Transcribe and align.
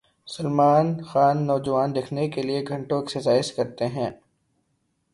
سلمان 0.27 0.87
خان 1.03 1.45
نوجوان 1.47 1.95
دکھنے 1.95 2.27
کیلئے 2.29 2.63
گھنٹوں 2.67 2.99
ایکسرسائز 3.01 3.51
کرتے 3.55 3.87
ہیں 3.87 4.09